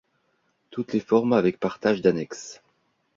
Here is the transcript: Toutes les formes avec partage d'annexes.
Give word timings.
Toutes 0.71 0.93
les 0.93 0.99
formes 0.99 1.31
avec 1.31 1.59
partage 1.59 2.01
d'annexes. 2.01 2.63